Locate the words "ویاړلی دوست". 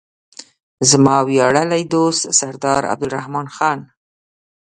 1.29-2.21